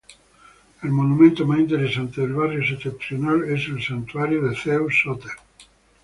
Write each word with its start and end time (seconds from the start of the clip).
El 0.81 0.89
monumento 0.89 1.45
más 1.45 1.59
interesante 1.59 2.21
del 2.21 2.33
barrio 2.33 2.65
septentrional 2.67 3.43
es 3.51 3.67
el 3.67 3.83
santuario 3.83 4.41
de 4.41 4.55
Zeus 4.55 4.99
Sóter. 5.03 5.29